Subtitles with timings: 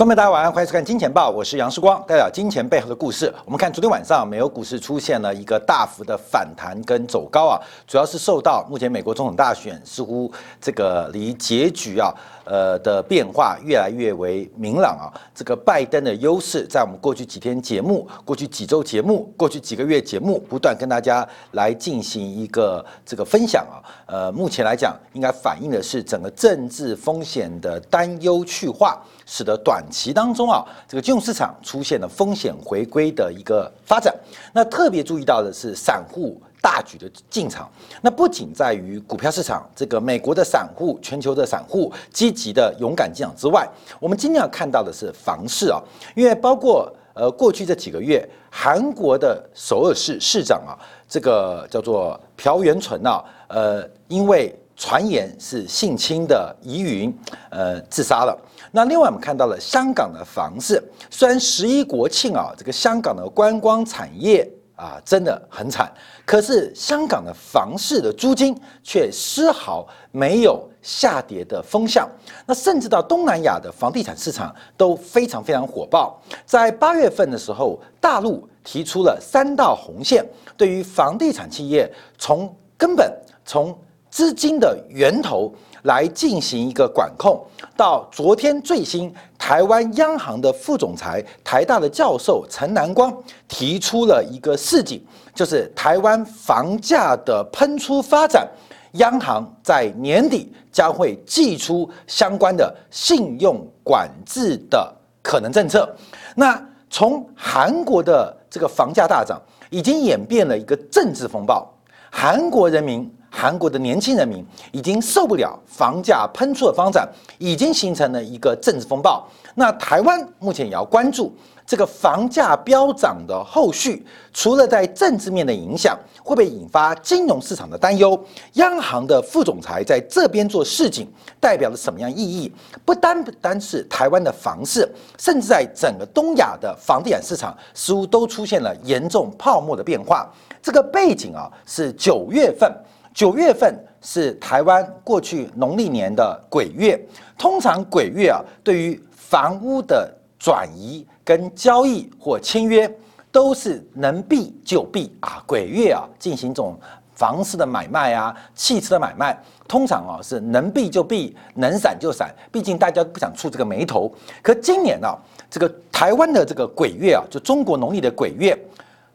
[0.00, 3.30] 观众，大家晚上欢迎收看《金钱报》，我是杨世光，代表金钱背后的故事。
[3.44, 12.10] 我们看昨天晚上，美国股市出现了一个大幅的反弹跟走高啊，主要是受到目前美国总统大选似乎这个离结局啊。
[12.50, 15.06] 呃的变化越来越为明朗啊！
[15.32, 23.78] 这个拜登的优势，在我们过去几天节目、过去几周节目、过去几个月节目，不断跟大家来进行一个这个分享啊。
[24.06, 34.12] 呃，目前来讲，应该反映的是整个政治风险的担忧去化，使得短期当中啊，这个金融市场出现了风险回归的一个发展。
[34.52, 36.42] 那特别注意到的是散户。
[36.62, 37.70] 大举的进场，
[38.02, 43.66] 那不仅在于股票市场，这个美国的散户、全球的散户积极的勇敢进场之外，
[43.98, 45.80] 我们今天要看到的是房市啊，
[46.14, 50.76] 因为包括呃过去这几个月，韩国的首尔市市长啊，
[51.08, 57.14] 这个叫做朴元淳啊，呃，因为传言是性侵的疑云，
[57.50, 58.38] 呃，自杀了。
[58.70, 64.46] 那另外我们看到了香港的房市，虽然十一国庆啊，这个香港的观光产业。
[64.80, 65.92] 啊，真的很惨。
[66.24, 72.08] 可是香港的房市的租金却丝毫没有下跌的风向。
[72.46, 76.18] 那甚至到东南亚的房地产市场都非常非常火爆。
[76.46, 80.24] 在八月份的时候，大陆提出了三道红线，
[80.56, 81.86] 对于房地产企业
[82.16, 83.12] 从根本
[83.44, 83.76] 从
[84.10, 85.54] 资金的源头。
[85.82, 87.40] 来进行一个管控。
[87.76, 93.12] 到昨天最新，台湾央行的副总裁、台大的教授陈南光
[93.48, 95.02] 提出了一个示警，
[95.34, 98.46] 就是台湾房价的喷出发展，
[98.92, 104.92] 央行在年底将会祭出相关的信用管制的
[105.22, 105.88] 可能政策。
[106.34, 109.40] 那从韩国的这个房价大涨，
[109.70, 111.66] 已经演变了一个政治风暴，
[112.10, 113.10] 韩国人民。
[113.30, 117.08] 韩国的年轻人民已经受不了房价喷出的发展，
[117.38, 119.26] 已经形成了一个政治风暴。
[119.54, 121.32] 那台湾目前也要关注
[121.66, 128.18] 这个房价飙涨的后续，除了在政治面的影响，会不会引发金融市场的担忧？
[128.54, 131.06] 央行的副总裁在这边做市井，
[131.38, 132.52] 代表了什么样意义？
[132.84, 134.88] 不单单是台湾的房市，
[135.18, 140.28] 甚至在整个东亚的房地产市场，似乎都出现了严重泡沫的变化。
[140.62, 142.72] 这个背景啊，是九月份。
[143.12, 146.98] 九月份是台湾过去农历年的鬼月，
[147.36, 152.90] 通常鬼月啊，对于房屋的转移跟交易或签约，
[153.32, 155.42] 都是能避就避啊。
[155.46, 156.78] 鬼月啊，进行这种
[157.14, 164.10] 房市的买卖啊，汽车的买卖，通常啊是能避就避，能闪就闪，毕竟大家不想触这个眉头。
[164.40, 165.08] 可今年呢，
[165.50, 168.56] 这个台湾的这个鬼月啊，就中国农历的鬼月。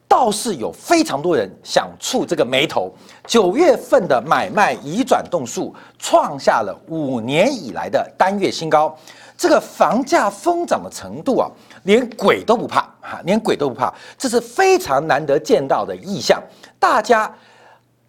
[0.08, 2.92] 倒是有非常多人想触这个眉头。
[3.26, 8.96] 九月份的买卖移转动数创下了五年以来的单月新高，
[9.36, 11.50] 这个房价疯涨的程度啊，
[11.82, 16.42] 连鬼都不怕哈，连鬼都不怕，这是非常难得见到的意象。
[16.78, 17.32] 大家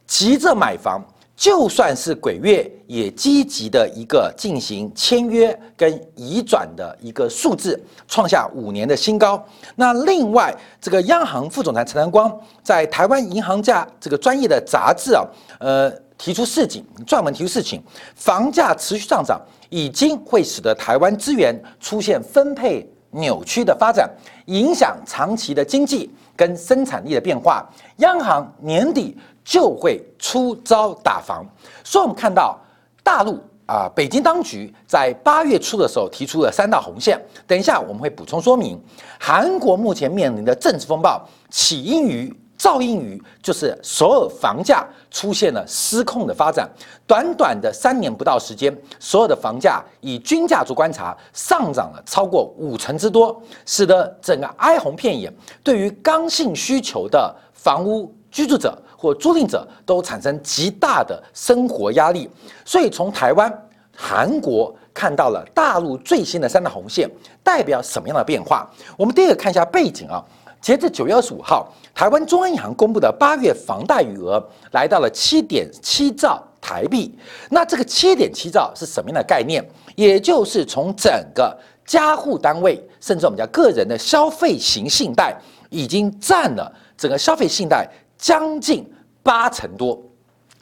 [0.05, 1.03] 急着买房。
[1.37, 9.41] 就算是鬼月，也积极的一个进行签约跟移转的一个数字，创下五年的新高。
[9.75, 15.23] 那另外，这个央行副总裁陈南光在台湾银行家这个专业的杂志啊，
[15.59, 17.83] 呃，提出示警，专门提出事情，
[18.15, 19.39] 房价持续上涨，
[19.69, 24.09] 已经会使得台湾资源出现分配扭曲的发展，
[24.47, 27.63] 影响长期的经济跟生产力的变化。
[27.97, 29.15] 央行年底。
[29.47, 31.45] 就会出招打防，
[31.81, 32.59] 所以我们看到
[33.01, 37.17] 大陆啊，北京当局在八月初的时候提出了三道红线。
[37.47, 38.77] 等一下我们会补充说明。
[39.17, 46.69] 韩国目前面临的政治风暴，起因于噪音于就是首尔房价出现了失控的发展。
[47.07, 55.31] 短短的三年不到时间，所有的房价以均价做观察，上涨了超过五成之多，使得整个哀鸿遍野。
[55.63, 58.77] 对于刚性需求的房屋居住者。
[58.97, 62.27] 或租赁者都产生极大的生活压力，
[62.65, 63.51] 所以从台湾、
[63.95, 67.07] 韩国看到了大陆最新的三大红线，
[67.43, 68.67] 代表什么样的变化？
[68.97, 70.23] 我们第一个看一下背景啊。
[70.59, 77.15] 截至九月二十五号，台湾中央银行公布的八月房贷余额来到了七点七兆台币。
[77.51, 79.63] 那这个七点七兆是什么样的概念？
[79.95, 81.55] 也就是从整个
[81.85, 85.37] 家户单位，甚至我们叫个人的消费型信贷，
[85.69, 87.87] 已经占了整个消费信贷。
[88.17, 88.89] 将近
[89.21, 90.01] 八成多，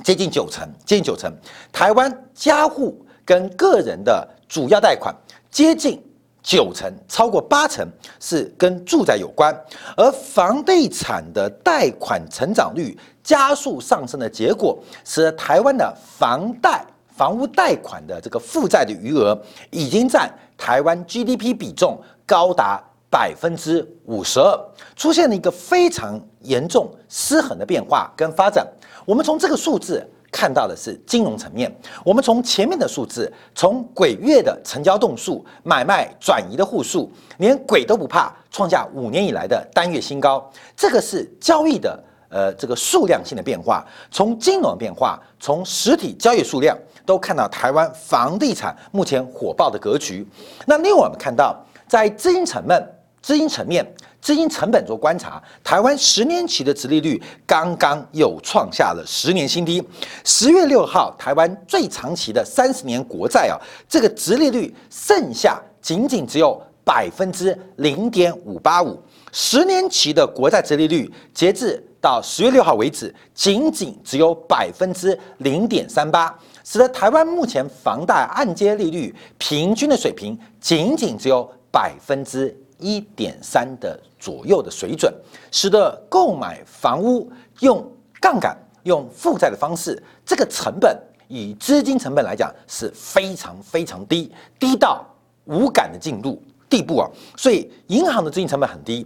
[0.04, 1.32] 接近九成，接近九成。
[1.72, 5.16] 台湾家户跟个人的主要贷款
[5.50, 6.02] 接近
[6.44, 7.88] 九成，超过八成
[8.20, 9.56] 是跟住宅有关。
[9.96, 19.40] 而房地产的贷款成长率加速上升的结果，使得台湾的房贷房屋贷款的这个负债的余额，
[19.72, 22.84] 已经占台湾 GDP 比重高达
[23.16, 24.60] 百分之五十二，
[24.94, 28.68] 出现了一个非常严重失衡的变化跟发展。
[29.06, 30.06] 我们从这个数字。
[30.32, 31.74] 看到的是金融层面，
[32.04, 40.52] 我们从前面的数字，从鬼月的成交栋数、买卖转移的户数，连鬼都不怕，创下五年以来的单月新高。
[40.76, 41.98] 这个是交易的
[42.28, 50.28] 呃这个数量性的变化，从金融变化，从实体交易数量，都看到台湾房地产目前火爆的格局。
[50.66, 51.56] 那另外我们看到，
[51.88, 52.86] 在资金层面，
[53.26, 53.84] 资金层面。
[54.22, 59.84] 资金成本做观察，台湾十年期的殖利率刚刚又创下了十年新低。
[60.24, 63.58] 十月六号，台湾最长期的三十年国债啊，
[63.88, 69.00] 这个殖利率剩下仅仅只有百分之零点五八五。
[69.32, 82.56] 十年期的国债殖利率，截至到十月六号为止，仅仅只有百分之零点三八，使得台湾目前房贷按揭利率平均的水平仅仅只有百分之。
[82.78, 85.14] 一点三的左右的水准，
[85.52, 87.86] 使得购买房屋用
[88.20, 94.76] 杠杆、用负债的方式，这个成本以资金成本来讲是非常非常低，低。
[94.76, 95.06] 到
[95.46, 97.10] 无感的进入地步啊！
[97.38, 99.06] 所以银行的资金成本很低，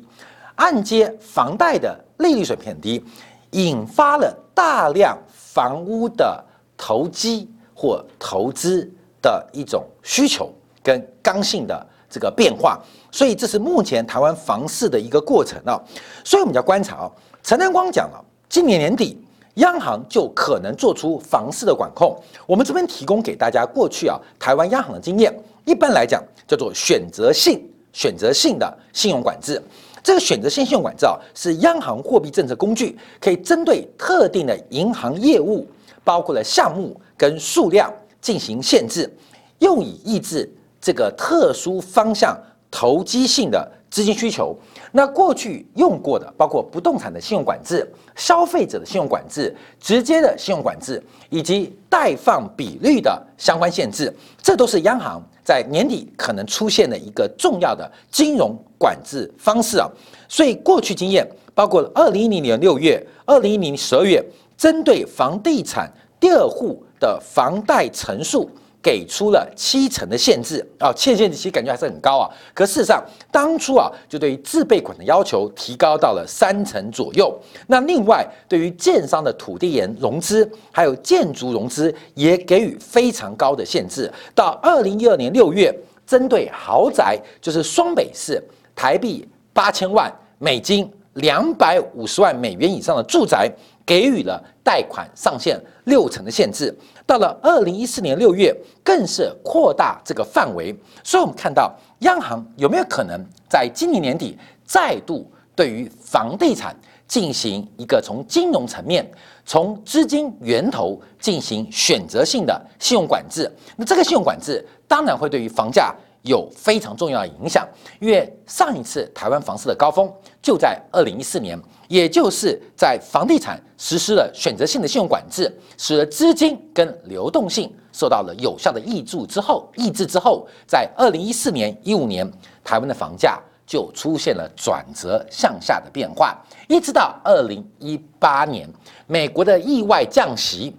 [0.55, 3.03] 按揭房贷的利率水平很低，
[3.51, 6.43] 引发了大量房屋的
[6.77, 8.89] 投机或投资
[9.21, 10.49] 的一种需求
[10.81, 12.81] 跟刚性的这个变化。
[13.11, 15.79] 所以这是目前台湾房市的一个过程啊，
[16.23, 17.11] 所以我们要观察啊。
[17.41, 19.17] 陈南光讲了，今年年底
[19.55, 22.15] 央行就可能做出房市的管控。
[22.45, 25.33] 我们这边提供给大家过去啊台湾央行的经验，
[25.65, 29.61] 一般来讲叫做选择性、选择性的信用管制。
[30.03, 35.67] 这个选择性信用管制啊，是央行货币政策工具，可以针对特定的银行业务，
[36.03, 37.91] 包括了项目跟数量
[38.21, 39.11] 进行限制，
[39.59, 42.37] 用以抑制这个特殊方向。
[42.71, 44.55] 投机性的资金需求，
[44.91, 59.89] 那过去用过的包括不动产的信用管制、消费者的信用管制、直接的信用管制以及贷放比率的相关限制，这都是央行在年底可能出现的一个重要的金融管制方式啊。
[60.27, 64.23] 所以过去经验包括二零一零年六月、二零一零年十二月，
[64.55, 68.47] 针对房地产第二户的房贷成数。
[68.81, 72.29] 给出了七成的限制啊，欠限制其实感觉还是很高啊。
[72.53, 77.37] 可事实上，当初啊就对于自备款的要求提高到了三成左右。
[77.67, 84.11] 那另外，对于建商的土地研融资，还有建筑融资，也给予非常高的限制。
[84.33, 85.73] 到二零一二年六月，
[86.07, 88.41] 针对豪宅，就是双北市
[88.75, 93.51] 台币八千万美金、两百五十万美元以上的住宅。
[93.85, 96.71] 给予了贷款上限六成的限制，
[97.09, 100.71] 到了二零一四年六月，更是扩大这个范围。
[101.03, 103.19] 所以，我们看到央行有没有可能
[103.49, 106.75] 在今年年底再度对于房地产
[107.07, 109.03] 进行一个从金融层面、
[109.43, 113.51] 从资金源头进行选择性的信用管制？
[113.75, 115.91] 那这个信用管制当然会对于房价。
[116.23, 117.67] 有非常重要的影响，
[117.99, 120.11] 因为上一次台湾房市的高峰
[120.41, 132.29] 就在二零一四年，也就是在房地产实施了选择性的信用管制，使得资金跟流动性受到了有效的抑制之后，抑制之后，在二零一四年、一五年，
[132.63, 138.67] 台湾的房价就出现了转折向下的变化，一直到二零一八年，
[139.07, 140.75] 美国的意外降息。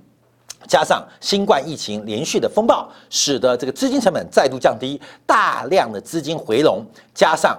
[0.71, 7.59] 加上新冠疫情连续的风暴，使得这个资金成本再度降低，大量的资金回笼，加上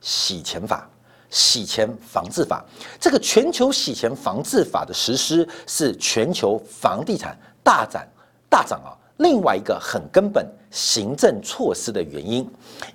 [0.00, 0.90] 洗钱法、
[1.30, 2.64] 洗钱防治法，
[2.98, 8.04] 这个全球洗钱防治法的实施是全球房地产大涨
[8.48, 12.44] 大涨啊，另外一个很根本行政措施的原因，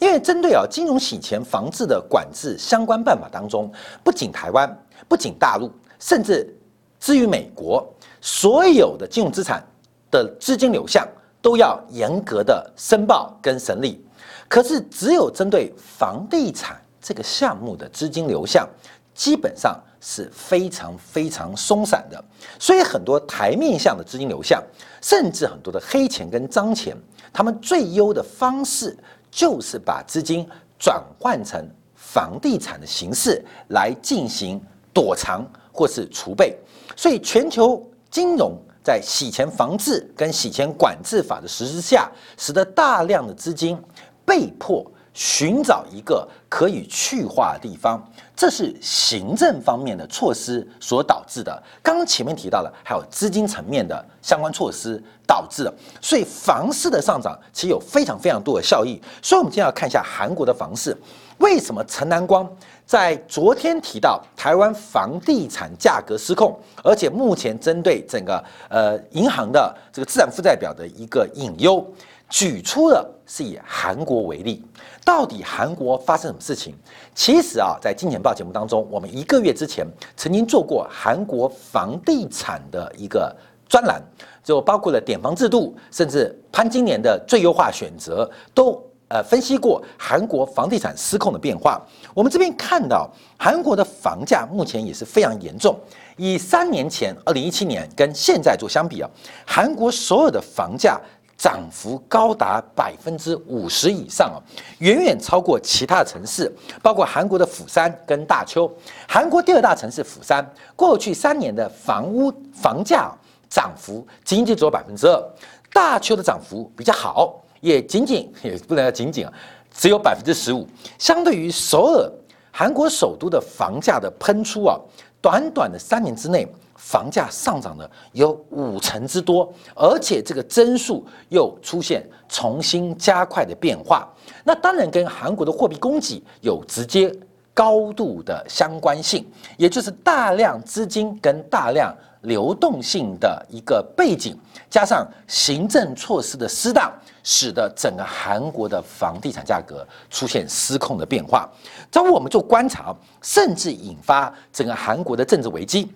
[0.01, 3.72] 因为针对啊金融洗钱防治的管制相关办法当中，
[4.04, 4.77] 不仅台湾，
[5.08, 6.54] 不仅大陆，甚至
[7.00, 7.88] 至于美国。
[8.21, 9.63] 所有的金融资产
[10.09, 11.07] 的资金流向
[11.41, 14.03] 都要严格的申报跟审理，
[14.47, 18.67] 可是只有针对房地产这个项目的资金流向，
[19.13, 22.21] 基本上是非常非常松散的。
[22.59, 24.62] 所以很多台面下的资金流向，
[25.01, 26.97] 甚至很多的黑钱跟脏钱，
[27.31, 28.97] 他们最优的方式
[29.29, 30.45] 就是把资金
[30.79, 31.63] 转换成
[31.95, 34.59] 房地产的形式来进行
[34.91, 36.57] 躲藏或是储备。
[36.95, 37.88] 所以全球。
[38.09, 43.77] 金融在洗钱防治跟洗钱管制法的实施下，使得大量的资金
[44.25, 48.01] 被迫寻找一个可以去化的地方，
[48.35, 51.63] 这是行政方面的措施所导致的。
[51.81, 55.73] 刚刚前面提到了，还有资金层面的相关措施导致的。
[55.99, 59.01] 所以房市的上涨其实有非常非常多的效益。
[59.21, 60.95] 所以我们今天要看一下韩国的房市，
[61.39, 62.47] 为什么陈南光
[62.88, 71.86] 在昨天提到台湾房地产价格失控，而且目前针对整个呃银行的这个资产负债表的一个隐忧。
[72.29, 74.62] 举出了是以韩国为例，
[75.06, 76.74] 到底韩国发生什么事情？
[77.15, 83.34] 其实啊，在金钱报节目当中，我们一个月之前曾经做过韩国房地产的一个
[83.70, 84.01] 专栏，
[84.44, 91.81] 就包括了点房制度，甚至潘金莲的最优化选择，都呃分析过韩国房地产失控的变化。
[92.13, 95.77] 我们这边看到韩国的房价目前也是非常严重，
[96.15, 99.09] 以三年前二零一七年跟现在做相比啊，
[99.45, 100.99] 韩国所有的房价。
[101.39, 104.41] 涨幅高达百分之五十以上啊，
[104.79, 108.67] 远远超过其他城市，包括韩国的釜山跟大邱。
[109.07, 110.43] 韩国第二大城市釜山，
[110.75, 113.15] 过去三年的房屋房价
[113.47, 115.23] 涨幅仅仅只有百分之二，
[115.71, 119.33] 大邱的涨幅比较好，也仅仅也不能叫仅仅啊，
[119.74, 120.67] 只有百分之十五。
[120.97, 122.12] 相对于首尔，
[122.51, 124.79] 韩国首都的房价的喷出啊，
[125.21, 126.47] 短短的三年之内。
[126.79, 134.07] 房价上涨了有五成之多，而且这个增速又出现重新加快的变化，
[134.43, 137.12] 那当然跟韩国的货币供给有直接
[137.53, 139.25] 高度的相关性，
[139.57, 141.93] 也就是大量资金跟大量
[142.27, 144.38] 流动性的一个背景，
[144.69, 146.91] 加上行政措施的失当，
[147.24, 151.50] 使得整个韩国的房地产价格出现失控的变化。
[151.89, 155.89] 这我们就观察，甚至引发整个韩国的政治危机。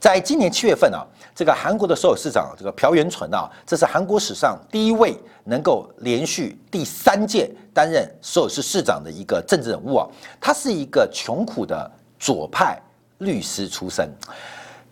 [0.00, 1.04] 在今年七月份啊，
[1.34, 10.08] 这个韩国的首尔市长这个朴元淳啊，这是韩国史上第一位能够连续第三届担任首尔市市长的一个政治人物啊。
[10.40, 12.80] 他是一个穷苦的左派
[13.18, 14.08] 律师出身。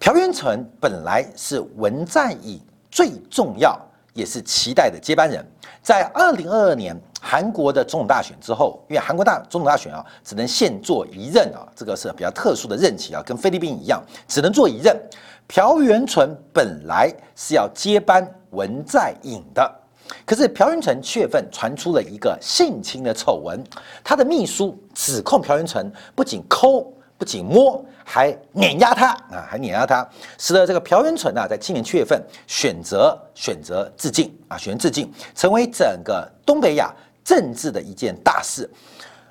[0.01, 2.59] 朴元淳本来是文在寅
[2.91, 3.79] 最重要
[4.15, 5.45] 也是期待的接班人，
[5.83, 6.99] 在二零二二年。
[7.23, 14.99] 韩国的总统大选之后，因为韩国大总统大选啊，只能限做一任啊，这个是比较特殊的任期啊，跟菲律宾一样，只能做一任。
[15.47, 19.71] 朴元淳本来是要接班文在寅的，
[20.25, 23.63] 可是朴元淳七月份传出了一个性侵的丑闻，
[24.03, 26.91] 他的秘书指控朴元淳不仅抠。
[27.21, 30.09] 不仅摸，还碾压他啊，还碾压他，
[30.39, 36.91] 使得这个朴元淳啊，在今年七月份选择选择自尽啊，选择自尽，成为整个东北亚
[37.23, 38.67] 政治的一件大事。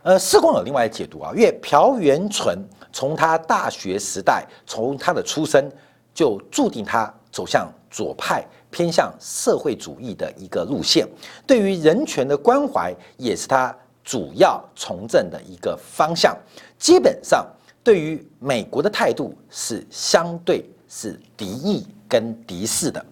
[0.03, 2.59] 呃，世光有另外的解读啊，因为朴元淳
[2.93, 5.67] 从他大学时代，从他的出身，
[6.13, 11.07] 就注定他走向左派，偏向社会主义的一个路线，
[11.47, 16.37] 对于人权的关怀，也是他主要从政的一个方向，
[16.77, 17.43] 基本上。
[17.83, 23.03] 对于美国的态度是相对是敌意跟敌视的，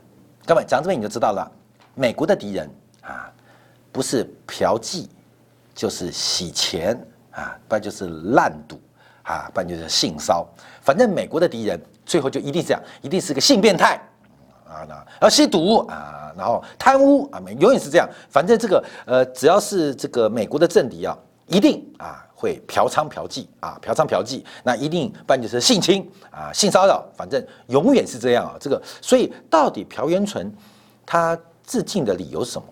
[0.45, 1.49] 各位讲这边你就知道了，
[1.95, 2.69] 美国的敌人
[3.01, 3.31] 啊，
[3.91, 5.07] 不是嫖妓，
[5.73, 6.99] 就是洗钱
[7.31, 8.79] 啊，不然就是烂赌
[9.23, 10.45] 啊，不然就是性骚
[10.81, 13.95] 反正美国的敌人最后就一定是这样，一定是个性变态
[14.67, 18.07] 啊，然后吸毒啊，然后贪污啊，永远是这样。
[18.29, 22.26] 反正这个呃，只要是这个美国的政敌啊，一定啊。
[22.39, 28.55] 会嫖娼嫖妓啊，嫖娼嫖妓，那一定不然就是性侵啊，性骚扰，反正永远是这样啊。
[28.59, 30.53] 这个，所以到底朴元淳
[31.03, 32.67] 他自尽的理由是什么？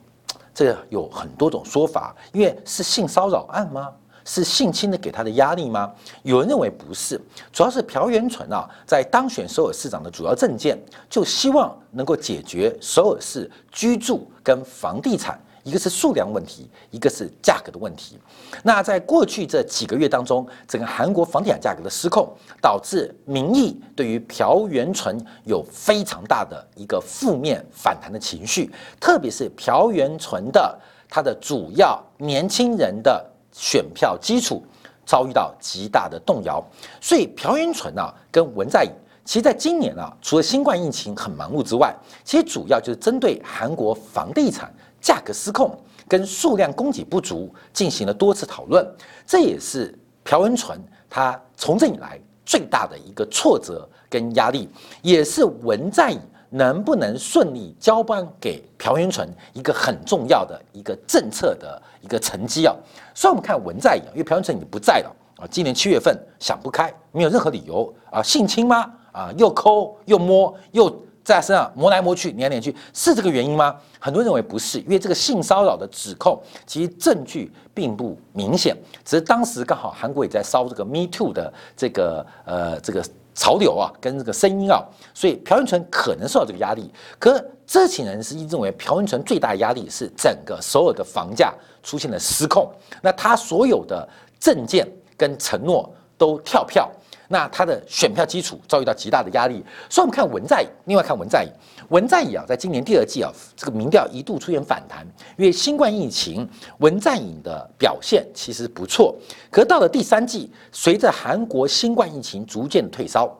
[0.53, 3.91] 这个有很多种说法，因为是性骚扰案吗？
[4.23, 5.91] 是性侵的给他的压力吗？
[6.23, 7.19] 有人认为不是，
[7.51, 10.79] 主要是朴元淳啊，在当选首尔市长的主要政见，
[11.09, 15.39] 就希望能够解决首尔市居住跟房地产。
[15.65, 18.19] 一个是数量问题，一个是价格的问题。
[18.61, 22.31] 那在过去这几个月当中，整个韩国房地产价格的失控，
[22.61, 30.79] 导致民意对于朴元淳有非常大的一个负面反弹的情绪，特别是朴元淳的
[31.09, 34.63] 他的主要年轻人的选票基础
[35.03, 36.63] 遭遇到极大的动摇。
[37.01, 38.91] 所以朴元淳啊，跟文在寅，
[39.25, 41.91] 其实在今年啊，除了新冠疫情很忙碌之外，
[42.23, 44.71] 其实主要就是针对韩国房地产。
[45.05, 48.83] 价格失控跟数量供给不足进行了多次讨论，
[49.23, 49.93] 这也是
[50.23, 54.67] 朴文淳他从政以来最大的一个挫折跟压力，
[55.03, 56.19] 也是文在寅
[56.49, 62.73] 能不能顺利交班给朴元淳一个很重要的一个政策的一个成绩啊。
[63.13, 68.91] 所以我们看文在寅，因为朴元淳已经不在了啊，今年七月份想不开，没有任何理由啊，性侵吗？
[69.11, 70.89] 啊，又抠又摸又
[71.25, 73.75] 在身上磨来磨去、粘来粘去，是这个原因吗？
[73.99, 83.03] 很多人认为不是，因为这个性骚扰的指控其实证据并不明显，只是当时刚好韩国也在烧这个 Me Too 的这个呃这个
[83.33, 84.83] 潮流啊，跟这个声音啊，
[85.15, 86.91] 所以朴元淳可能受到这个压力。
[87.17, 91.51] 可知情人士认为，朴元淳最大的压力是整个所有的房价
[91.81, 94.07] 出现了失控，那他所有的
[94.39, 96.89] 证件跟承诺都跳票。
[97.27, 101.49] 那他的选票基础遭遇到极大的压力，所以我们看文在寅，另外看文在寅，
[101.89, 105.05] 文在寅啊，在今年第二季啊，这个民调一度出现反弹，
[105.37, 109.15] 因为新冠疫情，文在寅的表现其实不错。
[109.49, 113.35] 可到了第三季，随着韩国新冠疫情逐渐退烧，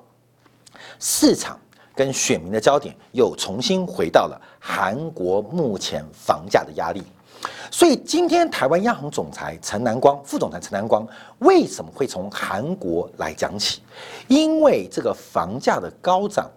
[1.00, 1.60] 市场
[1.94, 7.04] 跟选民的焦点又重新回到了韩国目前房价的压力。
[7.72, 11.08] 所以今天台湾央行总裁陈南光、副总裁陈南光
[11.40, 13.82] 为什么会从韩国来讲起？
[14.28, 16.50] 因为这个房价的高涨，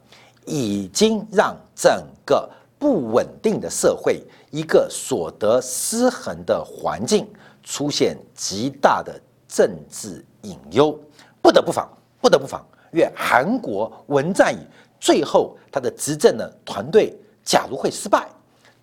[0.46, 7.26] 已经让整个不稳定的社会、一个所得失衡的环境
[7.62, 10.98] 出现极大的政治隐忧，
[11.42, 11.88] 不得不防，
[12.20, 12.64] 不得不防。
[12.92, 14.58] 因为韩国文在寅
[14.98, 17.14] 最后他的执政的团队，
[17.44, 18.26] 假如会失败，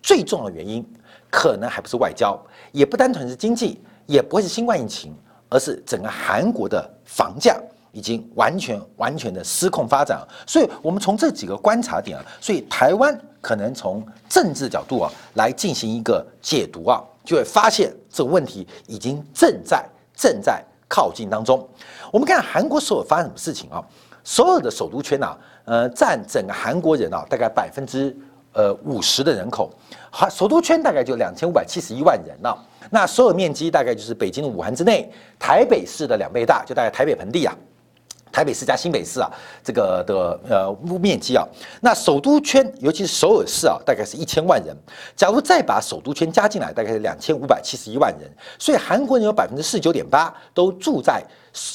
[0.00, 0.86] 最重要的原因。
[1.30, 2.38] 可能还不是外交，
[2.72, 5.14] 也不单纯是经济，也不会是新冠疫情，
[5.48, 7.58] 而是整个韩国的房价
[7.92, 10.20] 已经完全完全的失控发展。
[10.46, 21.68] 所以，我们从这几个观察点啊，所以台湾可能从政治角度啊来进行一个解读啊，就会发现这个问题已经正在正在靠近当中。
[22.12, 23.82] 我们看韩国所有发生什么事情啊？
[24.24, 28.16] 所有的首都圈呐，呃，占整个韩国人啊大概百分之。
[28.58, 29.70] 呃，五十的人口，
[30.10, 32.56] 好，首都圈大概就两千五百七十一万人了。
[32.90, 37.54] 那所有面积大概就是北京的武汉之内，台北市的两倍大，就大概台北盆地啊，
[38.32, 39.30] 台北市加新北市啊，
[39.64, 41.44] 这个的呃面积啊。
[41.80, 44.74] 那首都圈，尤其是首尔市啊，大概是一千万人。
[45.16, 48.30] 假如再把首都圈加进来，大概是两千五百七十一万人。
[48.58, 51.22] 所以韩国人有百分之四十九点八都住在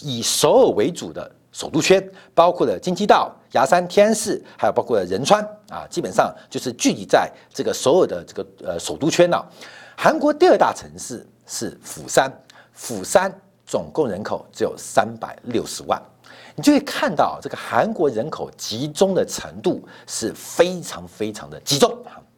[0.01, 1.29] 以首尔为主的。
[1.51, 2.01] 首都圈
[2.33, 9.37] 包括了京畿道、牙山、天安市，还有包括了仁川啊，基本上就是聚集在这个所有的这个呃首都圈呢。
[9.97, 12.31] 韩国第二大城市是釜山，
[12.71, 13.29] 釜山
[13.65, 16.01] 总共人口只有三百六十万，
[16.55, 21.93] 你就会看到这个韩国人口集中的程度是非常非常的集中。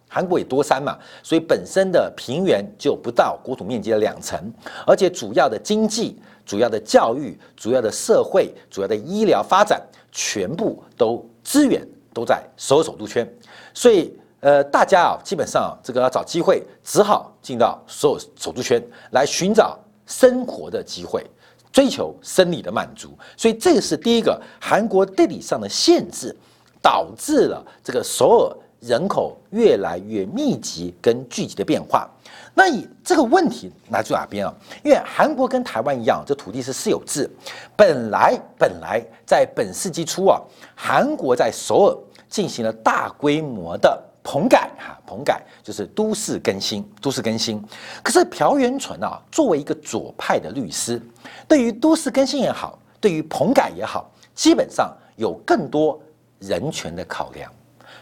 [0.07, 4.51] 韩国也多山嘛，所以本身的平原就不到国土面积的两成，
[4.85, 6.19] 而且主要的经济。
[6.45, 13.27] 主要的教育、主要的社会、主要的医疗发展，全部都资源都在首尔首都圈，
[13.73, 21.25] 所以呃，大家啊，基本上这个要找机会，只好进到首尔首都圈来寻找生活的机会，
[21.71, 23.17] 追求生理的满足。
[23.37, 26.35] 所以这个是第一个韩国地理上的限制，
[26.81, 32.09] 导致了这个首尔人口越来越密集跟聚集的变化。
[32.55, 34.53] 那以这个问题来自哪边啊？
[34.83, 37.27] 因为韩国跟台湾一样，这土地是私有制。
[37.75, 40.39] 本来本来在本世纪初啊，
[40.75, 41.97] 韩国在首尔
[42.29, 47.59] 进行了大规模的棚改哈，棚改就是都市更新，都市更新。
[48.03, 51.01] 可是朴元淳啊，作为一个左派的律师，
[51.47, 55.99] 对于都市更新也好，对于棚改也好，基本上有更多
[56.37, 57.51] 人权的考量，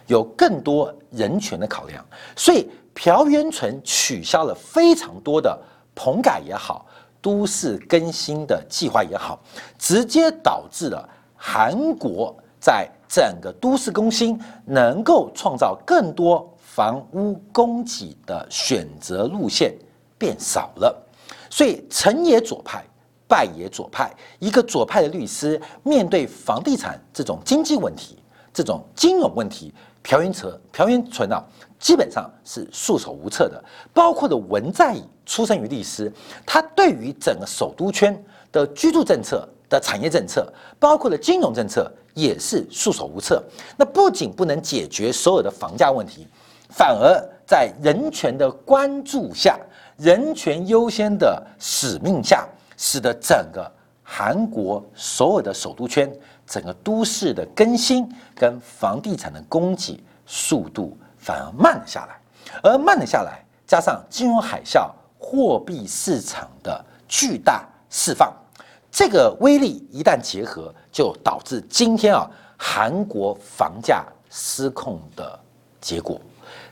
[0.07, 2.69] 有更多人权的考量，所以。
[2.93, 5.57] 朴元淳取消了非常多的
[5.95, 6.85] 棚改也好，
[7.21, 9.39] 都市更新的计划也好，
[9.77, 19.73] 直接导致了韩国在整个都市更新能够创造更多房屋供给的选择路线
[20.17, 20.95] 变少了。
[21.49, 22.83] 所以成也左派，
[23.27, 24.09] 败也左派。
[24.39, 28.17] 一个左派的律师面对房地产这种经济问题、
[28.53, 31.43] 这种金融问题，朴元淳，朴元淳啊。
[31.81, 36.13] 基本上是束手无策的，包括的文在寅出生于律师，
[36.45, 43.43] 他对于整个首都圈的居住政策的产业政策，包括的金融政策也是束手无策。
[43.75, 46.27] 那不仅不能解决所有的房价问题，
[46.69, 49.59] 反而在人权的关注下，
[49.97, 53.69] 人权优先的使命下，使得整个
[54.03, 56.15] 韩国所有的首都圈
[56.45, 60.95] 整个都市的更新跟房地产的供给速度。
[61.21, 62.19] 反而慢了下来，
[62.63, 68.33] 而慢了下来，加上金融海啸、货币市场的巨大释放，
[68.91, 75.39] 这个威力一旦结合，就导致今天啊韩国房价失控的
[75.79, 76.19] 结果。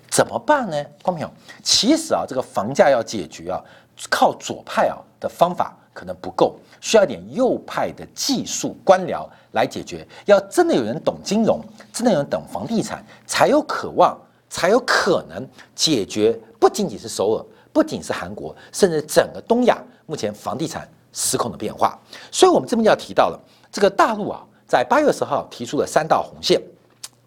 [0.10, 0.84] 怎么办呢？
[1.04, 1.30] 光平，
[1.62, 3.62] 其实啊，这个房价要解决啊，
[4.10, 5.76] 靠左派啊的方法。
[5.92, 10.08] 可能不够，需要点右派的技术官僚来解决。
[10.26, 11.60] 要真的有人懂金融，
[11.92, 14.18] 真的有人懂房地产，才有渴望，
[14.50, 16.38] 才有可能解决。
[16.60, 21.98] 不仅仅是首尔，不仅是韩国，甚至整个东亚目前房地产失控的变化。
[22.32, 23.40] 所以，我们这边就要提到了
[23.72, 26.62] 这个大陆啊，在八月十号提出了三道红线。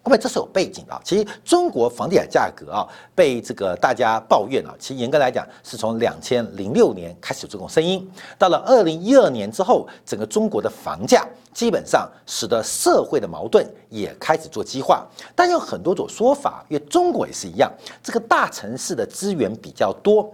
[0.04, 15.06] 那么这是有背景的，其实中国房地产价格啊，被这个大家抱怨啊，其实严格来讲，是从两千零六年开始有这种声音，到了二零一二年之后，整个中国的房价基本上使得社会的矛盾也开始做激化。
[15.36, 17.70] 但有很多种说法，因为中国也是一样，
[18.02, 20.28] 这个大城市的资源比较多，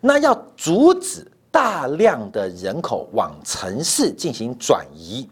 [0.00, 5.28] 那要阻止大量的人口往城市进行转移。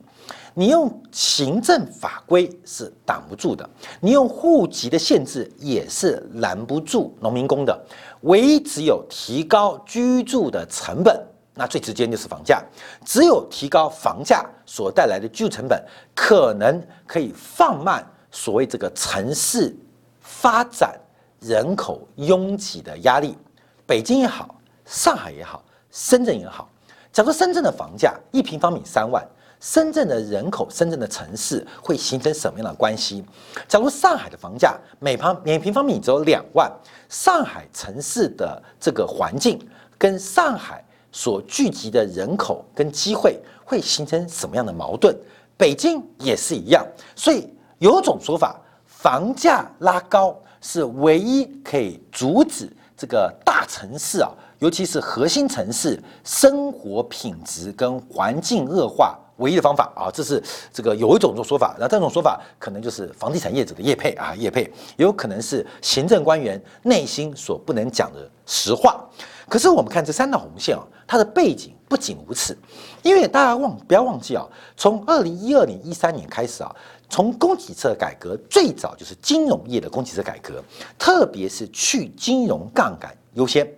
[0.59, 3.69] 你用行政法规是挡不住的，
[4.01, 7.79] 你用户籍的限制也是拦不住农民工的。
[8.23, 12.65] 唯一只有提高居住的成本，那最直接就是房价。
[13.05, 15.79] 只有提高房价所带来的居住成本，
[16.15, 19.77] 可能可以放慢所谓这个城市
[20.23, 20.99] 发展
[21.39, 23.37] 人口拥挤的压力。
[23.85, 24.55] 北京也好，
[24.87, 26.67] 上海也好，深圳也好，
[27.13, 29.23] 假如深圳的房价一平方米三万。
[29.61, 33.25] 深圳的人口，深圳的城市会形成什么样的关系？
[33.67, 36.71] 假如上海的房价每平每平方米只有两万，
[37.09, 39.59] 上海城市的这个环境
[39.99, 45.17] 跟上海所聚集的人口跟机会会形成什么样的矛盾？
[45.57, 59.19] 北京也是一样，所以有种说法，房价拉高是唯一可以阻止这个大城市啊，尤其是核心城市生活品质跟环境恶化。
[59.37, 64.63] 唯一的方法啊，这是这个有一种说法，那这种说法可能就是房地产业者的业配啊，业配
[64.97, 69.05] 也有可能是行政官员内心所不能讲的实话。
[69.49, 72.57] 可是我们看这三道红线啊，它的背景不仅如此，
[73.03, 74.45] 因为大家忘不要忘记啊，
[74.77, 76.75] 从二零一二年、一三年开始啊，
[77.09, 80.61] 从供给侧改革最早就是金融业的供给侧改革，
[80.99, 83.71] 特别是去金融杠杆优先，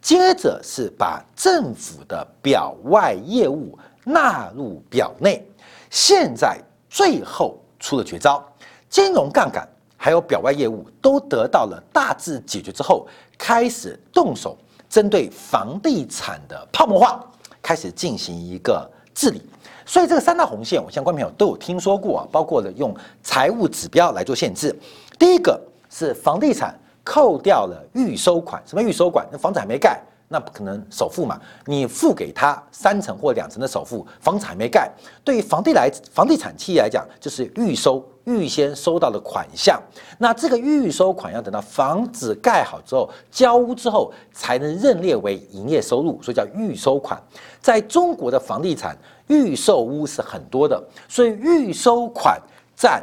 [0.00, 3.76] 接着是把政府的表外业务。
[4.08, 5.46] 纳入表内，
[5.90, 8.42] 现在最后出了绝招，
[8.88, 9.68] 金融杠杆
[9.98, 14.56] 还有表外业务都得到了大致解决之后，开始动手
[14.88, 17.22] 针对房地产的泡沫化，
[17.60, 19.42] 开始进行一个治理。
[19.84, 24.74] 所以这个三大红线，我相关朋友都有听说过啊，包括了用财务指标来做限制。
[25.18, 29.26] 第一个是房地产扣掉了预收款，什么预收款？
[29.30, 30.00] 那房子还没盖。
[30.28, 31.40] 那不可能首付嘛？
[31.64, 34.90] 你付给他三成或两成的首付，房子还没盖。
[35.24, 39.82] 对于房地来房地产企业来讲，就是预收预先收到的款项。
[40.18, 47.18] 那这个预收款要等到房子盖好之后，交屋之后才能认列为营业收入，所以叫预收款。
[47.60, 48.96] 在中国的房地产
[49.28, 52.38] 预售屋是很多的，所以预收款
[52.76, 53.02] 占。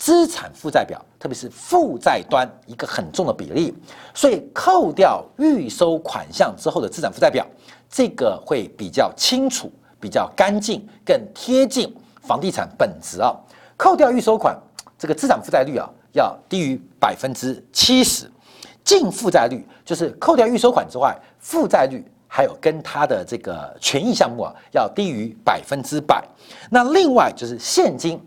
[0.00, 3.76] 资产负债表，特别是负债端一个很重的比例，
[4.14, 7.46] 所以扣掉预收款项之后的资产负债表，
[7.86, 13.36] 这个会比较清楚、比较干净、更贴近房地产本质啊。
[13.76, 14.58] 扣掉预收款，
[14.98, 18.24] 这个资产负债率啊要低于百分之七十，
[18.82, 26.26] 净负债率就是扣掉预收款之外，负债率还有跟它的这个权益项目啊要低于百分之百。
[26.70, 28.18] 那另外就是现金。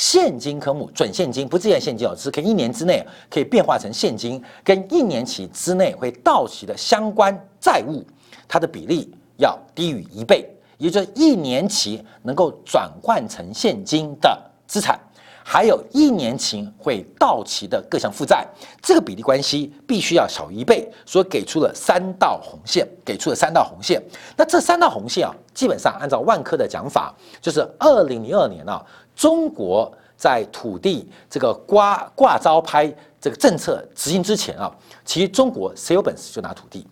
[0.00, 8.02] 现金科目准现金不是现金哦，是可以一年之内可以变化成现金，跟一年期之内会到期的相关债务，
[8.48, 14.98] 它的比例要低于一倍，也就是一年期能够转换成现金的资产，
[15.44, 18.48] 还有一年期会到期的各项负债，
[18.80, 24.02] 这个比例关系必须要小于一倍，所以给出了三道红线，给出了三道红线。
[24.34, 28.82] 那这三道红线啊，基本上按照万科的讲法，就是二零零二年啊。
[29.20, 36.86] 中国在土地这个挂挂招拍这个政策执行之前啊，其实中国谁有本事就拿土地，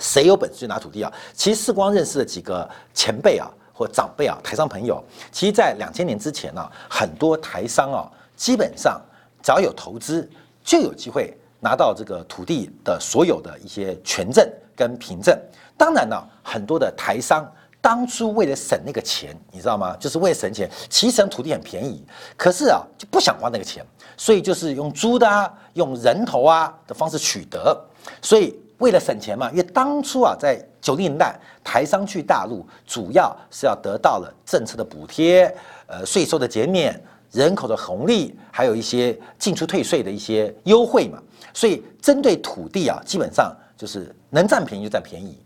[0.00, 1.12] 谁有本事就拿土地啊。
[1.32, 9.00] 其实世光认识的几个前辈啊或长辈啊台商朋友，其实在两千年之前呢，很多台商啊基本上
[9.40, 10.28] 只要有投资
[10.64, 15.38] 就有机会拿到这个土地的所有的一些权证跟凭证。
[15.78, 17.48] 当然呢，很多的台商。
[17.84, 19.94] 当初为了省那个钱，你知道吗？
[20.00, 20.70] 就是为了省钱。
[20.88, 22.02] 其实土地很便宜，
[22.34, 23.84] 可是啊就不想花那个钱，
[24.16, 27.78] 所以就是用租的啊，用人头啊的方式取得。
[28.22, 35.54] 所以为了省钱嘛，因为当初啊在九零年代台商去大陆，主要是要得到了政策的补贴、
[35.86, 36.98] 呃税收的减免、
[37.32, 41.22] 人口的红利，还有一些进出退税的一些优惠嘛。
[41.52, 45.38] 所以针对土地啊，基本上就是能占便宜就占便宜，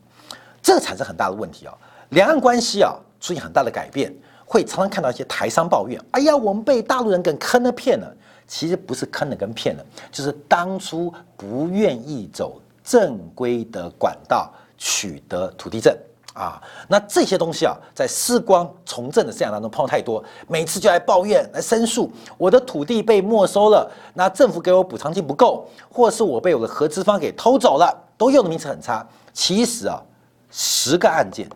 [0.62, 1.74] 这个产生很大的问题啊。
[2.11, 8.12] 两岸关系啊出现很大的改变，会常常看到一些台商抱怨：“哎呀，我们被大陆人给坑了骗了。”
[8.49, 15.94] 其实不是坑了跟骗了，就是当初不愿意走正规的管道取得土地证
[16.33, 16.59] 啊。
[16.88, 29.07] 那这些东西啊，在时光从政的生涯当中碰太多，每次就来抱怨、来申诉，我的土地被没收了，那政府给我补偿金不够，或是我被我的合资方给偷走了，都用的名词很差。
[29.35, 30.03] 其实啊，
[30.51, 31.47] 十个案件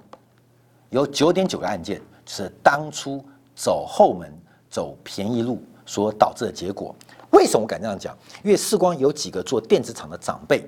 [0.92, 3.20] 有九点九个案件是当初
[3.56, 4.32] 走后门、
[4.70, 5.60] 走便宜路。
[5.84, 6.94] 所导致的结果，
[7.32, 8.16] 为什么我敢这样讲？
[8.44, 10.64] 因为世光有几个做电子厂的长辈，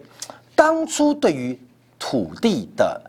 [0.56, 1.58] 当初对于
[2.00, 3.00] 土地的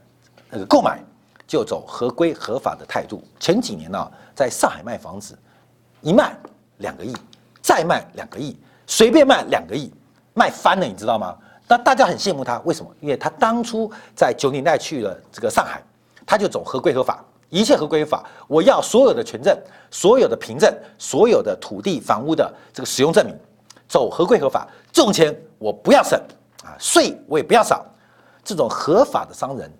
[0.51, 1.03] 那个购买
[1.47, 3.23] 就走合规合法的态度。
[3.39, 5.35] 前几年呢，在上海卖房子，
[6.01, 6.37] 一卖
[6.77, 7.11] 两个亿，
[7.59, 9.91] 再卖两个亿，随便卖两个亿，
[10.35, 11.35] 卖翻了，你知道吗？
[11.67, 12.95] 那大家很羡慕他，为什么？
[13.01, 15.81] 因为他当初在九年代去了这个上海，
[16.25, 17.23] 他就走合规合法。
[17.49, 19.55] 一切合规法，我要所有的权证、
[19.91, 23.33] 所有的凭证、所有的土地、房屋的这个使用证明，
[23.87, 24.67] 走合规合法。
[24.91, 26.19] 这种钱我不要省
[26.63, 27.85] 啊，税我也不要少。
[28.43, 29.71] 这种合法的商人，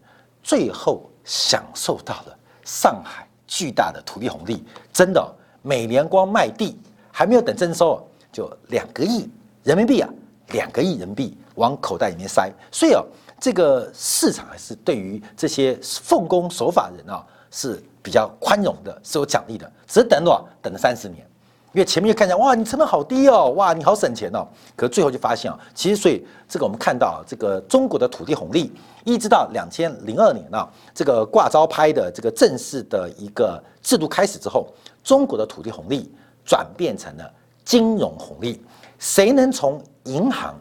[0.43, 4.63] 最后享受到了上海巨大的土地红利。
[4.93, 6.79] 真的，每年光卖地
[7.11, 9.27] 还没有等征收，就两个亿
[9.63, 10.09] 人民币啊，
[10.49, 12.49] 两个亿人民币往口袋里面塞。
[12.71, 13.03] 所以啊，
[13.39, 17.25] 这个市场还是对于这些奉公守法人啊。
[17.51, 21.25] 是比较宽容的，是有奖励的，只是等了等了三十年，
[21.71, 24.45] 因为前面就看见哇，你成本好低哦，哇，你好省钱哦，
[24.75, 28.73] 可最后就发现啊，其实所以这个我们看到这个中国的土地红利，
[29.05, 34.67] 一直到两千零二年啊，这个挂招拍的这个正式的一个制度开始之后，
[35.01, 37.31] 中国的土地红利转变成了
[37.63, 38.61] 金融红利，
[38.99, 40.53] 谁能从银行，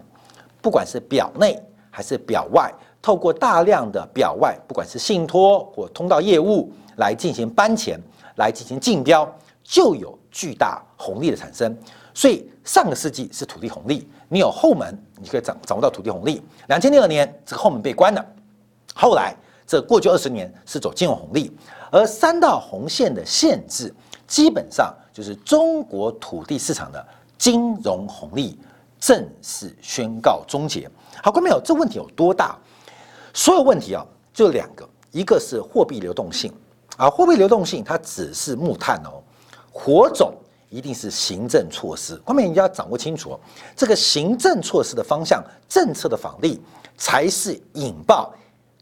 [0.63, 1.61] 不管是表内
[1.95, 6.73] 还是表外，透过大量的表外，不管是信托或通道业务。
[6.97, 7.99] 来进行搬钱，
[8.37, 9.29] 来进行竞标，
[9.65, 11.77] 就有巨大红利的产生。
[12.15, 16.41] 所以上个世纪是土地红利，你有后门，你可以掌掌握到土地红利。
[16.69, 18.25] 两千零二年这个后门被关了，
[18.95, 19.35] 后来
[19.67, 21.51] 这过去二十年是走金融红利，
[21.91, 23.93] 而三道红线的限制，
[24.29, 27.05] 基本上就是中国土地市场的
[27.37, 28.57] 金融红利
[29.01, 30.89] 正式宣告终结。
[31.23, 32.59] 好，观众朋友，这问题有多大？
[33.33, 36.53] 所有问题啊，就两个，一个是货币流动性。
[36.97, 39.23] 啊，货币流动性它只是木炭哦，
[39.73, 40.33] 火种
[40.71, 42.21] 一定是行政措施。
[42.25, 43.39] 后面你要掌握清楚，
[43.75, 46.61] 这个行政措施的方向、政策的访力，
[46.97, 48.33] 才是引爆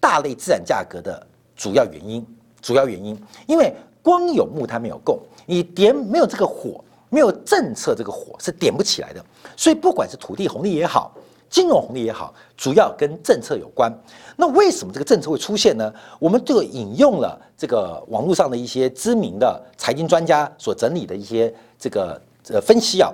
[0.01, 2.27] 大类资产价格的主要原因。
[2.61, 9.25] 主要原因，因为光有木炭没有够，你点没有这个火，没有政策这个火是点不起来的。
[9.57, 11.12] 所以不管是土地红利也好。
[11.53, 13.93] 金融红利也好，主要跟政策有关。
[14.37, 15.93] 那为什么这个政策会出现呢？
[16.19, 23.12] 我们就引用了这个网络上的一些知名的财经专家所整理的一些这个呃分析啊。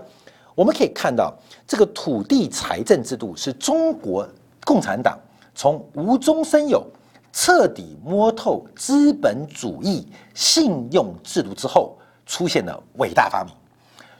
[0.55, 4.25] 我们可以看到，这个土地财政制度是中国
[4.65, 5.19] 共产党
[5.53, 6.87] 从无中生有、
[7.33, 13.53] 彻底摸透资本主义信用制度之后出现的伟大发明。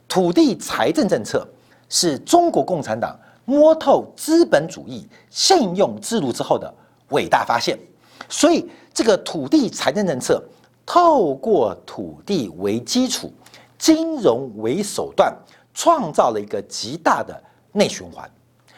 [0.09, 1.47] 土地财政政策
[1.87, 3.17] 是中国共产党。
[3.49, 6.71] 摸透资本主义信用制度之后的
[7.09, 7.75] 伟大发现，
[8.29, 10.39] 所以这个土地财政政策
[10.85, 13.33] 透过土地为基础，
[13.75, 15.35] 金融为手段，
[15.73, 18.29] 创造了一个极大的内循环。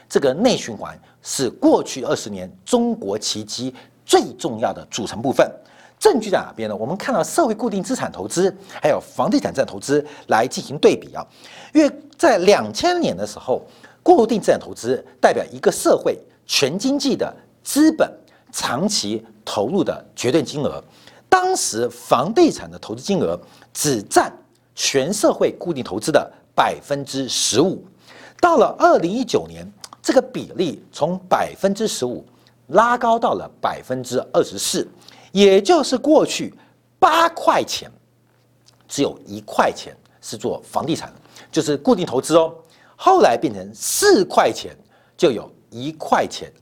[0.08, 5.52] 这个内循环是过去二十年中国奇迹最重要的组成部分。
[6.00, 6.76] 证据在哪边呢？
[6.76, 11.28] 我们看到社会固定资产投资还有房地产债投资来进行对比啊，
[11.74, 13.62] 因为在两千年的时候。
[14.04, 17.34] 固定资产投资代表一个社会全经济的
[17.64, 18.12] 资本
[18.52, 20.84] 长期投入的绝对金额。
[21.30, 23.40] 当时房地产的投资金额
[23.74, 24.32] 只占
[24.76, 27.84] 全社会固定投资的百分之十五。
[28.40, 29.66] 到了二零一九年，
[30.02, 32.26] 这个比例从百分之十五
[32.68, 34.88] 拉高到了百分之二十四，
[35.32, 36.54] 也就是过去
[37.00, 37.90] 八块钱
[38.88, 41.14] 只有一块钱是做房地产，
[41.52, 42.54] 就是固定投资哦。
[43.04, 44.78] 后来变成四块钱，
[45.18, 46.54] 就有一块钱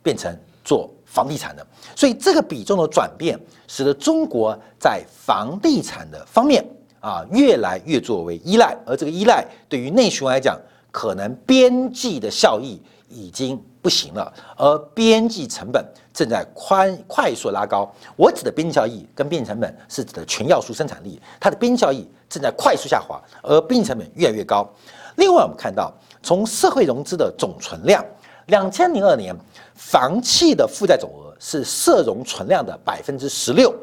[0.00, 0.32] 变成
[0.64, 6.64] 做房地产的，所以这个比重的转变，使得中国在房地产的方面
[7.00, 10.56] 啊越来越作为依赖，而这个依赖对于内循环来讲，
[10.92, 15.84] 可能边际的效益已经不行了，而边际成本
[16.14, 17.92] 正在宽快速拉高。
[18.14, 24.72] 我指的边际效益跟边际成本是指的全要素生产力，它的边际效益正在快速下滑，而边际成本越来越高。
[25.18, 28.04] 另外，我们看到从社会融资的总存量，
[28.46, 29.34] 两千零二年
[29.74, 33.74] 房企的负债总额是社融存量的百分之十六，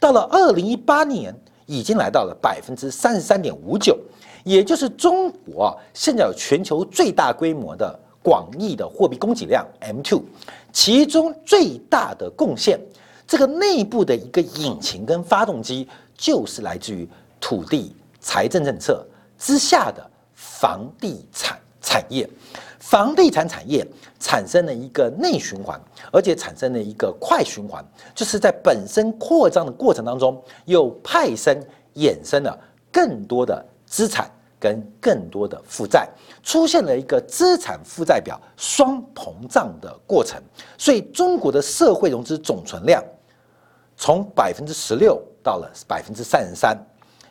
[0.00, 1.34] 到了二零一八年，
[1.66, 3.98] 已经来到了百分之三十三点五九，
[4.44, 10.22] 也就是中国现在有全球最大规模的广义的货币供给量 M2，
[10.72, 12.80] 其中最大的贡献，
[13.26, 17.06] 这个内部的一个引擎跟发动机，就是来自于
[17.38, 19.06] 土地财政政策
[19.38, 20.10] 之下的
[20.60, 22.28] 房地产产业。
[22.80, 23.86] 房地产产业
[24.18, 25.78] 产生了一个内循环，
[26.10, 31.54] 而且产生了一个快循环，就是在本身扩张的过程当中，又派生
[31.96, 32.58] 衍生了
[32.90, 36.08] 更多的资产跟更多的负债，
[36.42, 40.40] 出现了一个资产负债表双膨胀的过程。
[40.78, 43.04] 所以，中国的社会融资总存量
[43.98, 46.78] 从百分之十六到了百分之三十三。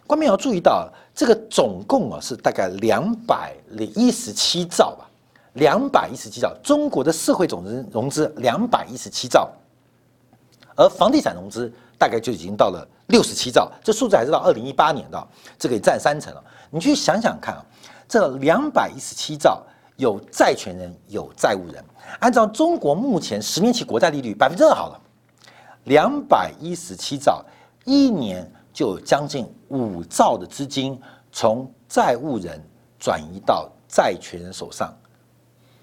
[0.06, 5.10] 观众要注意到，这个总共啊是大概两百零一十七兆吧。
[5.54, 9.50] 两百一十七兆，中国的社会总融融资两百一十七兆，
[10.76, 15.28] 而房地产融资大概就已经到了六十七兆，这数字还是到二零一八年的，
[15.58, 16.44] 这个占三成了。
[16.70, 17.66] 你去想想看啊，
[18.08, 19.64] 这两百一十七兆
[19.96, 21.84] 有债权人有债务人，
[22.20, 25.02] 按照中国目前十年期国债利率百分之二好了，
[25.86, 27.44] 两百一十七兆
[27.86, 31.00] 一年就将近五兆的资金
[31.32, 32.62] 从债务人
[33.00, 34.94] 转移到债权人手上。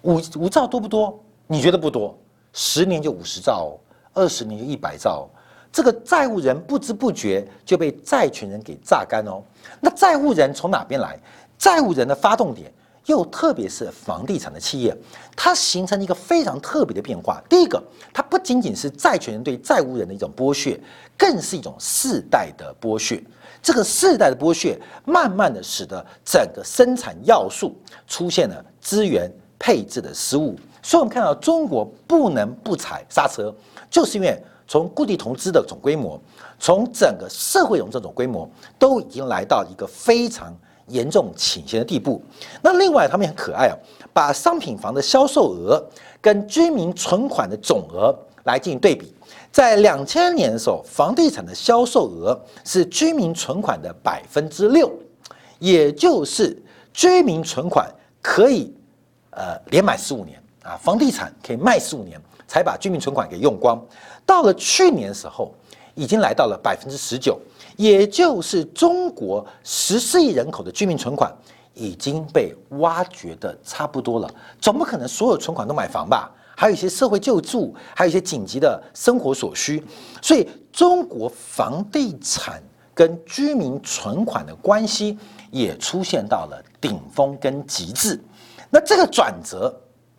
[0.02, 1.18] 五五兆多不多？
[1.46, 2.16] 你觉得不多？
[2.52, 3.78] 十年就五十兆，
[4.12, 5.28] 二十年就一百兆，
[5.72, 9.42] 这个债务人不知不觉就被债权人给榨干哦。
[9.80, 11.18] 那债务人从哪边来？
[11.58, 12.70] 债务人的发动点
[13.06, 14.96] 又特别是房地产的企业，
[15.34, 17.42] 它形成了一个非常特别的变化。
[17.48, 20.78] 第一个，它不仅仅是债权人对债务人的一种剥削，
[21.16, 23.22] 更是一种世代的剥削。
[23.64, 27.74] 这个世代的剥削，慢慢的使得整个生产要素
[28.06, 29.28] 出现了资源。
[29.56, 33.54] 配置的失误，所以我们看到中国不能不踩刹车，
[33.88, 36.20] 就是因为从固定投资的总规模，
[36.58, 38.46] 从整个社会融资总规模
[38.78, 40.54] 都已经来到一个非常
[40.88, 42.20] 严重倾斜的地步。
[42.60, 43.78] 那另外他们也很可爱啊，
[44.12, 45.82] 把商品房的销售额
[46.20, 49.12] 跟居民存款的总额来进行对比，
[49.52, 54.90] 在两千年的时候，房地产的销售额是居民存款的百分之六，
[55.58, 56.56] 也就是
[56.92, 58.72] 居民存款可以。
[59.36, 63.76] 呃，连买十五年啊，房地产可以卖十五年才把居民存款给用光。
[64.24, 65.52] 到了去年的时候，
[65.96, 67.36] 已经来到了百分之十九，
[67.74, 71.36] 也就是中国十四亿人口的居民存款
[71.72, 74.30] 已经被挖掘的差不多了。
[74.60, 76.30] 总不可能所有存款都买房吧？
[76.56, 79.82] 还有一些社会救助，还有一些紧急的生活所需。
[80.22, 82.62] 所以，中国房地产
[82.94, 85.18] 跟居民存款的关系
[85.50, 88.20] 也出现到了顶峰跟极致。
[88.70, 89.74] 那这个转折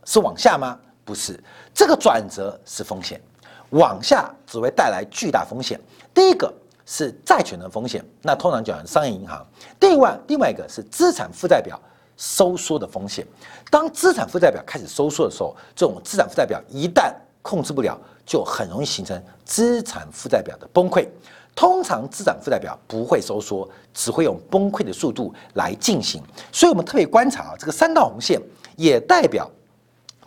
[0.05, 0.77] 是往下吗？
[1.03, 1.41] 不是，
[1.73, 3.21] 这个转折是风险，
[3.69, 5.79] 往下只会带来巨大风险。
[6.13, 6.53] 第一个
[6.85, 9.45] 是债权的风险，那通常讲商业银行；
[9.79, 11.79] 另外，另外一个是资产负债表
[12.17, 13.25] 收缩的风险。
[13.69, 21.07] 当资产负债表开始收缩的时候，这种资产负债表一旦控制不了，就很容易形成资产负债表的崩溃。
[21.55, 26.21] 通常资产负债表不会收缩，只会用崩溃的速度来进行。
[26.51, 28.41] 所以，我们特别观察啊，这个三道红线
[28.75, 29.49] 也代表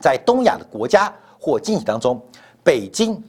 [0.01, 2.19] 在东亚的国家或经济当中，
[2.65, 3.23] 北京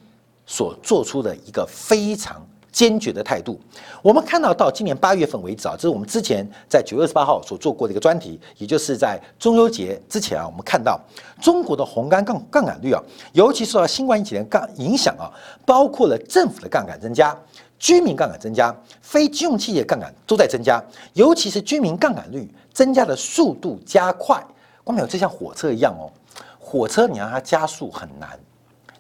[0.46, 2.42] 所做出的一个非常
[2.72, 3.60] 坚决的态度。
[4.02, 11.00] 我们看到，到今年八月份为止啊，这是我们之前在九月二十八号所做过的一个专题，也就是在中秋节之前啊，我们看到
[11.42, 13.02] 中国的红杆杠杠杆率啊，
[13.34, 15.32] 尤其受到新冠疫情的杠影响啊，
[15.66, 17.38] 包括了政府的杠杆增加。
[17.82, 24.44] 居民杠杆增加，非金融企业杠杆都在增加，尤其是居民杠杆率增加的速度加快。
[24.84, 26.12] 光没有，这像火车一样哦，
[26.60, 28.38] 火车你让它加速很难，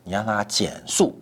[0.05, 1.13] 你让它减速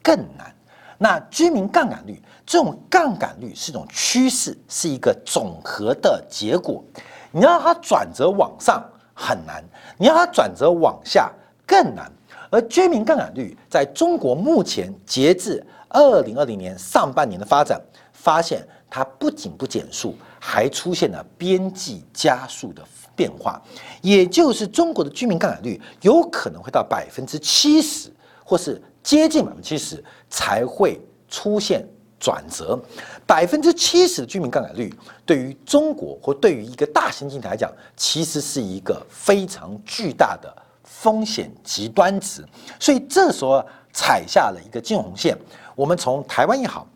[0.00, 0.54] 更难。
[1.02, 6.84] 那居民杠杆率这种杠杆率是一种趋势，是一个总和的结果。
[7.32, 8.84] 你要它转折往上
[9.14, 9.64] 很难，
[9.96, 11.32] 你要它转折往下
[11.66, 12.12] 更难。
[12.50, 15.66] 而居民杠杆率在中国目前截至。
[15.92, 17.80] 二零二零年上半年的发展，
[18.12, 22.80] 发现它不仅不减速，还出现了边际加速的
[23.16, 23.60] 变化，
[24.00, 28.08] 也就是中国的居民杠杆率有可能会到百分之七十，
[28.44, 31.84] 或是接近百分之七十才会出现
[32.18, 32.78] 转折。
[33.26, 34.92] 百分之七十的居民杠杆率
[35.26, 40.50] 对于中国或对于一个大型经济来讲，其实是一个非常巨大的
[40.84, 42.44] 风险极端值，
[42.78, 45.36] 所以这时候踩下了一个金红线。
[45.76, 46.86] 我们从台湾也好，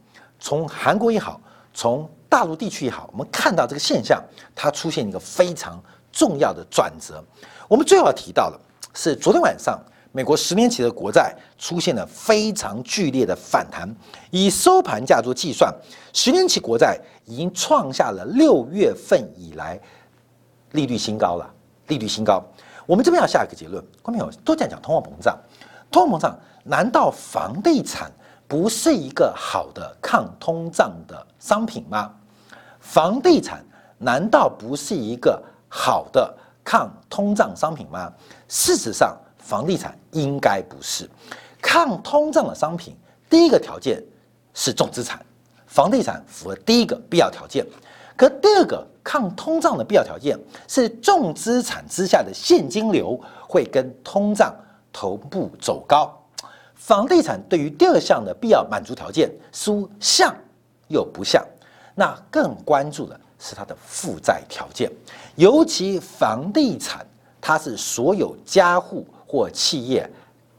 [0.40, 1.40] 从韩国也好，
[1.72, 4.22] 从大陆地区也好，我们看到这个现象，
[4.54, 5.82] 它出现一个非常
[6.12, 7.24] 重要的转折。
[7.68, 8.60] 我们最后要提到的
[8.92, 9.80] 是，昨天晚上
[10.16, 13.92] 美国十年期的国债出现了非常剧烈的反弹，
[14.30, 15.74] 以收盘价做计算，
[16.12, 19.76] 十年期国债已经创下了六月份以来
[20.70, 21.52] 利率新高了，
[21.88, 22.40] 利率新高。
[22.86, 25.36] 我们这边要下一个结论，观众朋友都在讲通货膨胀，
[25.90, 28.08] 通货膨胀难道房地产
[28.46, 32.14] 不是一个好的抗通胀的商品吗？
[32.78, 33.66] 房地产
[33.98, 38.12] 难道不是一个好的抗通胀商品吗？
[38.46, 39.12] 事实上。
[39.44, 41.08] 房地产应该不是
[41.60, 42.96] 抗通胀的商品。
[43.28, 44.02] 第一个条件
[44.54, 45.20] 是重资产，
[45.66, 47.64] 房地产符合第一个必要条件。
[48.16, 54.54] 可第二个抗通胀的必要条件是重资产之下的现金流会跟通胀
[54.90, 56.10] 同步走高。
[56.74, 60.34] 房地产对于第二项的必要满足条件似乎像
[60.88, 61.44] 又不像。
[61.94, 64.90] 那更关注的是它的负债条件，
[65.34, 67.06] 尤其房地产
[67.42, 69.06] 它是所有家户。
[69.34, 70.08] 或企业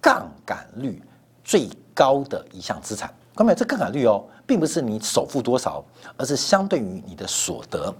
[0.01, 1.01] 杠杆率
[1.45, 5.81] 最高的一项资产，各位，这杠杆率哦，并不是你首付多少，
[6.17, 7.93] 而是相对于你的所得。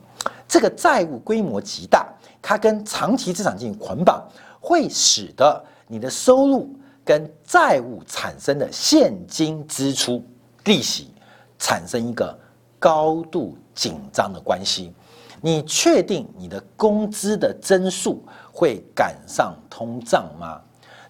[0.46, 4.22] 这个债务规模极大，它跟长期资产进行捆绑，
[4.60, 6.70] 会使得你的收入
[7.06, 10.22] 跟债务产生的现金支出、
[10.66, 11.14] 利息
[11.58, 12.38] 产生一个
[12.78, 14.94] 高度紧张的关系。
[15.40, 18.22] 你确定你的工资的增速
[18.52, 20.60] 会赶上通胀吗？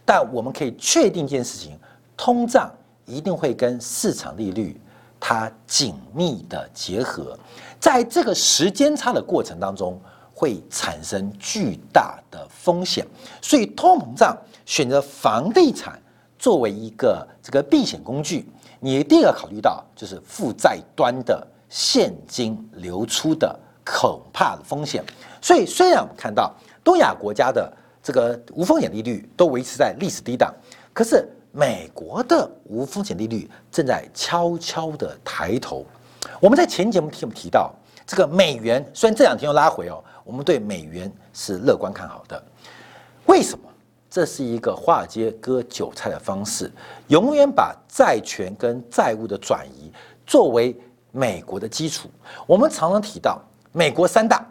[0.05, 1.75] 但我们可以确定一件事情：
[2.15, 2.71] 通胀
[3.05, 4.79] 一定会跟市场利率
[5.19, 7.35] 它紧密的结合，
[7.79, 9.99] 在这个时间差的过程当中，
[10.31, 13.03] 会产生巨大的风险。
[13.41, 15.99] 所以，通膨胀选择房地产
[16.37, 18.47] 作为一个这个避险工具，
[18.79, 25.03] 你一定要考虑到就是负债端的现金流出的可怕的风险。
[25.41, 26.53] 所以，虽然我们看到
[26.83, 27.73] 东亚国家的。
[28.05, 30.53] 这个无风险利率都维持在历史低档，
[30.93, 35.83] 可是美国的无风险利率正在悄悄的抬头。
[36.39, 37.73] 我们在前节目提提到，
[38.05, 42.43] 这个美元虽然这两天又拉回哦，我们对美元是乐观看好的。
[43.25, 43.67] 为什么？
[44.07, 46.71] 这是一个华尔街割韭菜的方式，
[47.07, 49.91] 永远把债权跟债务的转移
[50.27, 50.79] 作为
[51.11, 52.07] 美国的基础。
[52.45, 53.41] 我们常常提到
[53.71, 54.47] 美国三大：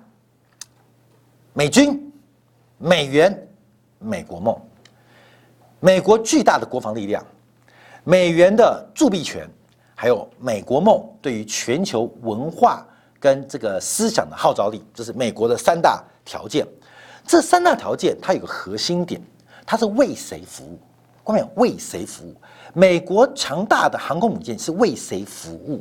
[1.53, 2.11] 美军。
[2.79, 3.49] 美元，
[3.99, 4.57] 美国梦，
[5.81, 7.25] 美国巨大的国防力量，
[8.03, 9.49] 美元的铸币权，
[9.95, 12.87] 还有美国梦对于全球文化
[13.20, 16.66] 跟这个思想的号召力，这是美国的三大条件。
[17.27, 19.20] 这三大条件它有个核心点，
[19.64, 20.79] 它是为谁服务？
[21.22, 22.35] 关键为谁服务？
[22.75, 25.81] 美国强大的航空母舰是为谁服务？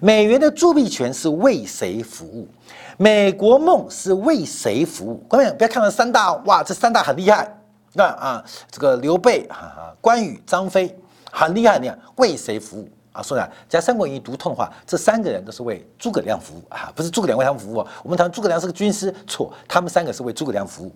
[0.00, 2.48] 美元的铸币权是为谁服务？
[3.02, 5.24] 美国梦是为谁服务？
[5.26, 7.50] 各位不要看到三大哇，这三大很厉害。
[7.94, 10.94] 那啊，这个刘备、哈关羽、张飞
[11.32, 13.22] 很厉害，你看为谁服务啊？
[13.22, 17.76] 说来，假如三国演义读通的话，这三个人都是为诸葛亮服务啊，不是诸葛亮为他们服务。
[18.02, 20.92] 我们谈诸葛亮是个军师，错，他们三个是为诸葛亮服务。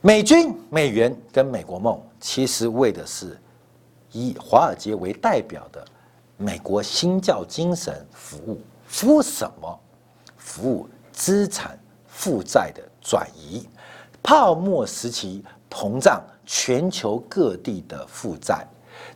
[0.00, 3.38] 美军、美元跟美国梦，其实为的是
[4.10, 5.84] 以华尔街为代表的
[6.36, 8.60] 美国新教精神服务。
[8.88, 9.78] 服务什么？
[10.52, 13.66] 服务资产负债的转移，
[14.22, 18.62] 泡沫时期膨胀全球各地的负债，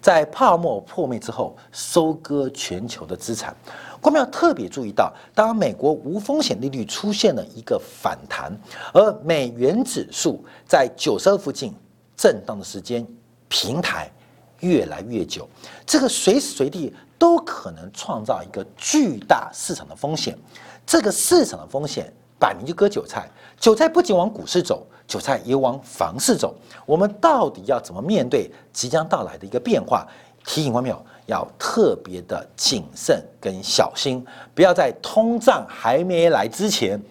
[0.01, 3.55] 在泡沫破灭之后收割全球的资产。
[4.01, 8.51] 我们要特别注意到，当美国无风险利率出现了一个反弹，
[8.95, 11.75] 而美元指数在九十二附近
[12.17, 13.07] 震荡的时间
[13.47, 14.11] 平台
[14.61, 15.47] 越来越久，
[15.85, 20.35] 这个随时随地都可能创造一个巨大市场的风险。
[20.87, 23.29] 这个市场的风险摆明就割韭菜，
[23.59, 26.55] 韭菜不仅往股市走，韭菜也往房市走。
[26.87, 30.07] 我们到底要怎么面对即将到来的一个变化？
[30.45, 34.25] 提醒观众要特别的谨慎跟小心，
[34.55, 37.03] 不要在通胀还没来之前，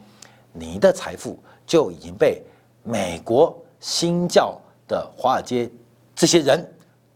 [0.54, 2.42] 你的财富就已经被
[2.82, 4.58] 美国新教
[4.88, 5.70] 的华尔街
[6.16, 6.66] 这些人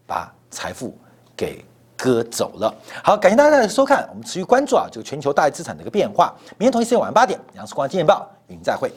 [0.06, 0.94] 把财富
[1.34, 1.64] 给。
[2.00, 2.74] 割走了。
[3.04, 6.34] 好，感谢大家的收看，我们持续关注啊，这个全球大资产的一个变化。
[6.58, 8.90] 明天同一时间晚上八点，杨世光《金钱报》与您再会。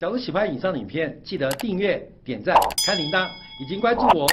[0.00, 2.54] 假如喜欢以上的影片，记得订阅、点赞、
[2.86, 3.26] 开铃铛，
[3.60, 4.26] 已经关注我。